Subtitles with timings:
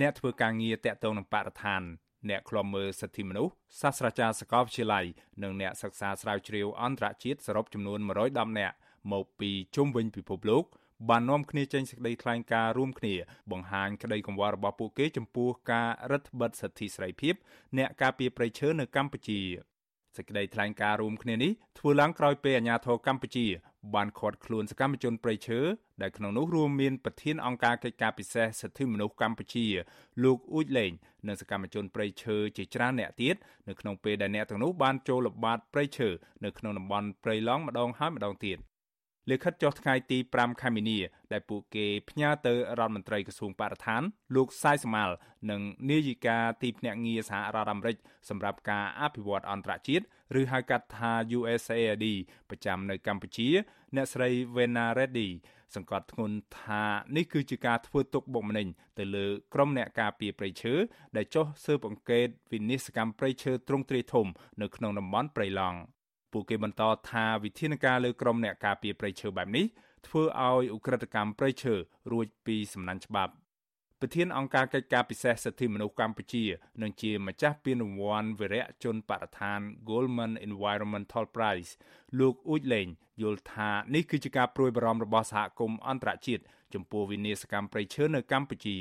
[0.00, 1.82] អ្នកធ្វើការងារតាក់ទងនឹងបរិស្ថាន
[2.30, 5.04] អ្នកខ្លំមើលសិទ្ធិមនុស្សសាស្ត្រាចារ្យសាកលវិទ្យាល័យ
[5.42, 8.76] និងអ្នកសិក្សាស្រាវជ្រាវអន្តរជាតិសរុបចំនួន110នាក់
[9.12, 10.64] មកពីជុំវិញពិភពលោក
[11.08, 13.14] បាននាំគ្នាចេញសេចក្តីថ្លែងការណ៍រួមគ្នា
[13.52, 17.34] បង្ហាញក្តីកង្វល់របស់ពួកគេចំពោះការរដ្ឋបិទសិទ្ធិសេរីភាព
[17.78, 19.40] អ្នកការពារព្រៃឈើនៅកម្ពុជា
[20.16, 23.46] សេចក្តីថ្លែងការណ៍រួមគ្នានេះធ្វើឡើងក្រោយពេលអាជ្ញាធរកម្ពុជា
[23.94, 25.60] បានឃាត់ខ្លួនសកម្មជនព្រៃឈើ
[26.02, 29.66] ដែលក្នុងនោះរួមមានប្រធានអង្គការកិច្ចការពិសេសសិទ្ធិមនុស្សកម្ពុជា
[30.24, 30.92] លោកអ៊ូចលេង
[31.26, 33.36] និងសកម្មជនព្រៃឈើជាច្រើនអ្នកទៀត
[33.68, 36.08] នៅក្នុងពេលដែលអ្នកទាំងនោះបានចូលល្បាតព្រៃឈើ
[36.44, 38.58] នៅក្នុងតំបន់ព្រៃឡង់ម្ដងហើយម្ដងទៀត
[39.30, 40.98] លិខិតចុះថ្ងៃទី5ខែមីនា
[41.32, 44.02] ដែលពួកគេផ្ញើទៅរដ្ឋមន្ត្រីក្រសួងបរិស្ថាន
[44.34, 45.14] លោកសាយស្មាល់
[45.50, 45.60] និង
[45.90, 47.96] នាយិកាទីភ្នាក់ងារសហរដ្ឋអាមេរិក
[48.28, 50.04] សម្រាប់ការអភិវឌ្ឍអន្តរជាតិ
[50.40, 52.06] ឬហៅកាត់ថា USAID
[52.48, 53.48] ប្រចាំនៅកម្ពុជា
[53.94, 55.28] អ្នកស្រី Vena Reddy
[55.74, 56.82] សង្កត់ធ្ងន់ថា
[57.16, 58.66] នេះគឺជាការធ្វើទុកបុកម្នេញ
[58.98, 60.74] ទៅលើក្រុមអ្នកការពារព្រៃឈើ
[61.16, 64.26] ដែលចុះស៊ើបអង្កេតវិនិស្សកម្មព្រៃឈើទ្រង់ទ្រាយធំ
[64.62, 65.78] នៅក្នុងតំបន់ព្រៃឡង់
[66.34, 69.66] ពួកគេបន្តថាវិធានការលើក្រុមអ្នកការពារព្រៃឈើបែបនេះ
[70.06, 71.74] ធ្វើឲ្យឧក្រិដ្ឋកម្មព្រៃឈើ
[72.12, 73.32] រួចពីសំណាញ់ច្បាប់
[74.00, 76.44] ប្រធានអង្គការកិច្ចការពិសេសសិទ្ធិមនុស្សកម្ពុជា
[76.82, 81.70] និងជាម្ចាស់ពានរង្វាន់វីរៈជនបរិស្ថាន Goldman Environmental Prize
[82.18, 82.88] លោកអ៊ូចលេង
[83.22, 86.42] យល់ថានេះគឺជាការព្រួយបារម្ភរបស់សហគមន៍អន្តរជាតិ
[86.74, 88.76] ចំពោះវិនាសកម្មព្រៃឈើនៅកម្ពុជា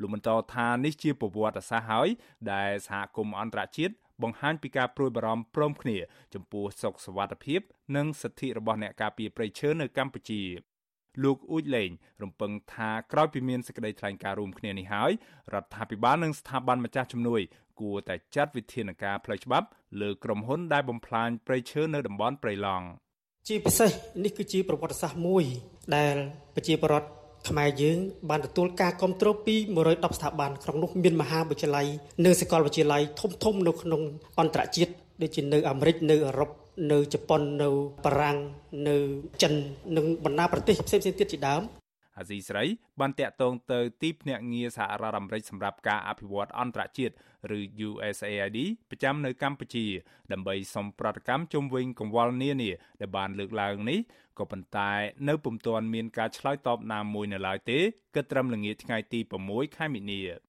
[0.00, 2.08] លោកបន្តថានេះជាប្រវត្តិសាស្ត្រហើយ
[2.52, 5.97] ដែលសហគមន៍អន្តរជាតិ បង្ហាញពីការព្រួយបារម្ភព្រមគ្នា
[6.33, 7.61] ចំពោះសុខសวัสดิភាព
[7.95, 10.41] និងសិទ្ធិរបស់អ្នកការពារព្រៃឈើនៅកម្ពុជា
[11.23, 11.89] លោកអ៊ូចលេង
[12.23, 15.11] រំពឹងថាក្រោយពីមានសេចក្តីថ្លែងការណ៍រួមគ្នានេះហើយ
[15.53, 17.41] រដ្ឋាភិបាលនិងស្ថាប័នម្ចាស់ជំនួយ
[17.81, 19.67] គួរតែចាត់វិធានការផ្លូវច្បាប់
[20.01, 22.85] លើក្រុមហ៊ុនដែលបំផ្លាញព្រៃឈើនៅតំបន់ព្រៃឡង់
[23.47, 23.89] ជាពិសេស
[24.23, 25.43] នេះគឺជាប្រវត្តិសាស្ត្រមួយ
[25.95, 26.15] ដែល
[26.55, 27.09] ប្រជាពលរដ្ឋ
[27.48, 27.98] ខ្មែរយើង
[28.30, 29.54] បានទទួលការគ្រប់គ្រងពី
[29.86, 31.86] 110ស្ថាប័នក្នុងនោះមានមហាវិទ្យាល័យ
[32.24, 34.02] និងសាកលវិទ្យាល័យធំធំនៅក្នុង
[34.40, 36.50] អន្តរជាតិដូចជានៅអាមេរិកនៅអឺរ៉ុប
[36.92, 37.68] នៅជប៉ុននៅ
[38.04, 38.38] បារាំង
[38.88, 38.96] នៅ
[39.42, 39.52] ចិន
[39.96, 41.62] និងបណ្ដាប្រទេសផ្សេងៗទៀតជាដើម
[42.18, 42.64] អាស៊ីស្រី
[43.00, 47.14] បានតាក់ទងទៅទីភ្នាក់ងារសហរដ្ឋអាមេរិកសម្រាប់ការអភិវឌ្ឍអន្តរជាតិ
[47.56, 48.58] ឬ USAID
[48.90, 49.86] ប្រចាំនៅកម្ពុជា
[50.32, 52.70] ដើម្បីសុំប្រតិកម្មជុំវិញកង្វល់នានា
[53.00, 53.98] ដែលបានលើកឡើងនេះ
[54.38, 54.90] ក៏ប៉ុន្តែ
[55.28, 57.78] នៅពុំទាន់មានការឆ្លើយតបណាមួយនៅឡើយទេ
[58.14, 60.47] គិតត្រឹមល្ងាចថ្ងៃទី6ខែមីនា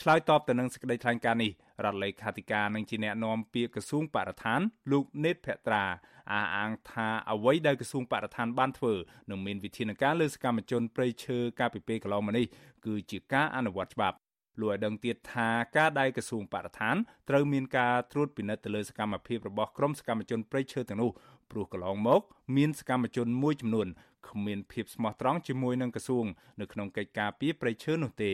[0.00, 1.52] ឆ្លើយតបទៅនឹងសេចក្តីថ្លែងការណ៍នេះ
[1.84, 4.60] រដ្ឋលេខាធិការនឹងជាអ្នកណែនាំពាក្យក្រសួងបរិស្ថាន
[4.92, 5.84] លោកណេតភក្ត្រា
[6.32, 8.94] អះអាងថាអ្វីដែលក្រសួងបរិស្ថានបានធ្វើ
[9.30, 12.46] នឹងមានវិធានការលើសកម្មជនព្រៃឈើកាលពីពេលកន្លងមកនេះ
[12.86, 14.16] គឺជាការអនុវត្តច្បាប់
[14.60, 16.96] លោកឲ្យដឹងទៀតថាការដែលក្រសួងបរិស្ថាន
[17.28, 21.10] ត្រូវមានការត្រួតពិនិត្យទៅលើសកម្មភាពរបស់ក្រុមសកម្មជនព្រៃឈើទាំងនោះ
[21.50, 22.20] ព្រោះកន្លងមក
[22.56, 23.88] មានសកម្មជនមួយចំនួន
[24.28, 26.24] គ្មានភាពស្មោះត្រង់ជាមួយនឹងក្រសួង
[26.60, 28.32] នៅក្នុងកិច្ចការពីព្រៃឈើនោះទេ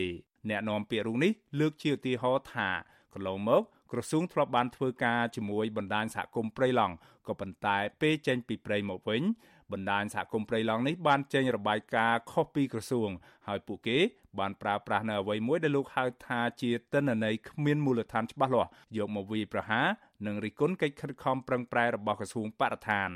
[0.49, 2.69] អ្នកនាំពាក្យរូបនេះលើកជាឧទាហរណ៍ថា
[3.13, 3.61] កន្លងមក
[3.91, 6.95] ក្រសួងធ្លាប់បានធ្វើការជាមួយបណ្ដាញសហគមន៍ព្រៃឡង់
[7.27, 9.23] ក៏ប៉ុន្តែពេលចេញពីព្រៃមកវិញ
[9.71, 13.09] បណ្ដាញសហគមន៍ព្រៃឡង់នេះបានចេញរបាយការណ៍ខុសពីក្រសួង
[13.47, 13.97] ហើយពួកគេ
[14.39, 19.87] បានប្រើប្រាស់នៅអ្វីមួយដែលលោកហៅថាជាទិន្នន័យគ្មានមូលដ្ឋានច្បាស់លាស់យកមកវាយប្រហារ
[20.25, 23.09] និងរិះគន់កិច្ចខិតខំប្រឹងប្រែងរបស់ក្រសួងបរិស្ថាន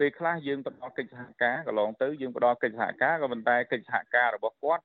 [0.00, 4.82] ពេលខ្លះយើងផ្ដល់កិច្ចសហការកន្លងទៅយើងផ្ដល់កិច្ចសហការក៏ប៉ុន្តែកិច្ចសហការរបស់គាត់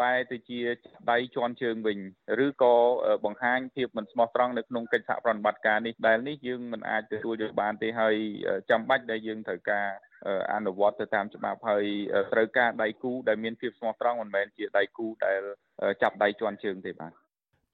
[0.00, 0.60] បែរទៅជា
[1.10, 1.98] ដៃជន់ជើងវិញ
[2.46, 2.74] ឬក៏
[3.24, 8.16] បង្ហាញភាពមិនស្មោះត្រង់នៅក្នុងកិច្ចសហប្រតិបត្តិការនេះដែលនេះយើងមិនអាចទទួលយកបានទេហើយ
[8.70, 9.86] ចាំបាច់ដែលយើងត្រូវការ
[10.54, 11.84] អនុវត្តទៅតាមច្បាប់ហើយ
[12.32, 15.40] ត្រូវការដៃគូដែលមានភាពស្មោះត្រង់មិនមែនជាដៃគូដែល
[16.02, 17.12] ចាប់ដៃជន់ជើងទេបាទ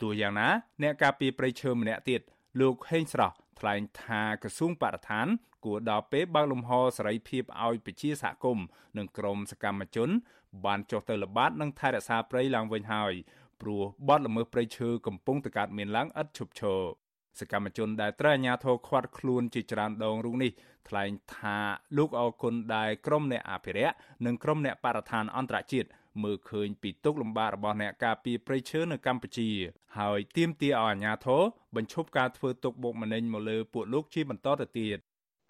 [0.02, 0.48] ទោះយ៉ាងណា
[0.82, 2.20] អ្នកការពីប្រៃឈើម្នាក់ទៀត
[2.60, 5.26] លោកហេងស្រស់ ថ្លែងថាក្រសួងបរិស្ថាន
[5.64, 10.10] គួរដល់ពេលបើកលំហសេរីភាពឲ្យប្រជាសហគមន៍និងក្រមសកម្មជន
[10.64, 13.12] បានចុះទៅល្បាតនិងថែរក្សាព្រៃឡើងវិញហើយ
[13.60, 16.82] ព្រោះបទល្មើសព្រៃឈើកំពុងតកើតមានឡើងឥតឈប់ឈរ
[17.40, 20.50] សកម្មជនដែលត្រូវអាជ្ញាធរឃាត់ខ្លួនជាច្រើនដងរូបនេះ
[20.88, 21.58] ថ្លែងថា
[21.96, 23.94] លោកអរគុណដែលក្រុមអ្នកអភិរក្ស
[24.26, 25.88] និងក្រុមអ្នកបរិស្ថានអន្តរជាតិ
[26.22, 29.48] មើលឃើញពីទុកលំបាករបស់អ្នកការពារព្រៃឈើនៅកម្ពុជា
[29.98, 31.42] ហើយទាមទារឲ្យអាជ្ញាធរ
[31.76, 34.98] បញ្ឈប់ការធ្វើទុកបុកម្នេញមកលើពួកលោកជាបន្តទៅទៀត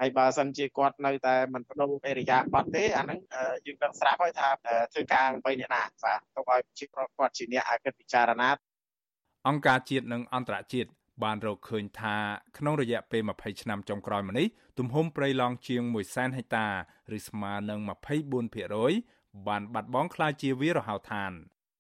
[0.01, 3.19] ហើយបើសិនជាគាត់នៅតែមិនបដូរអេរិយាប័ត្រទេអាហ្នឹង
[3.67, 4.49] យើងដឹងស្រាប់ហើយថា
[4.93, 8.51] ធ្វើការបីអ្នកណាបាទទុកឲ្យជាគាត់ជាអ្នកឲ្យគិតពិចារណា
[9.49, 10.91] អង្គការជាតិនិងអន្តរជាតិ
[11.25, 12.17] បានរកឃើញថា
[12.59, 14.47] ក្នុងរយៈពេល20ឆ្នាំចុងក្រោយមកនេះ
[14.79, 16.67] ទំហំព្រៃឡង់ជាង100,000ហិកតា
[17.17, 17.81] ឬស្មើនឹង
[18.47, 21.33] 24% បានបាត់បង់ក្លាយជាវាលរហោឋាន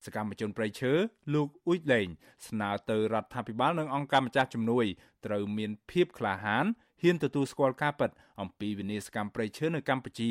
[0.05, 0.93] សកម្មជនប្រៃឈើ
[1.35, 2.09] លោកអ៊ុយលេង
[2.49, 4.87] ស្នើទៅរដ្ឋាភិបាលនិងអង្គការម្ចាស់ជំនួយ
[5.27, 6.65] ត្រូវមានភាពក្លាហាន
[7.03, 8.11] ហ៊ានទទួលស្គាល់ការពិត
[8.41, 10.31] អំពីវិនាសកម្មប្រៃឈើនៅកម្ពុជា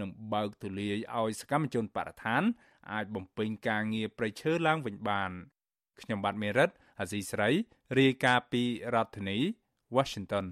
[0.00, 2.42] និងបើកទូលាយឲ្យសកម្មជនបរិស្ថាន
[2.92, 5.30] អាចបំពេញការងារប្រៃឈើឡើងវិញបាន
[6.00, 6.70] ខ្ញុំបាទមេរិត
[7.00, 7.50] អាស៊ីស្រី
[7.98, 8.62] រាយការណ៍ពី
[8.94, 9.38] រដ្ឋធានី
[9.96, 10.46] Washington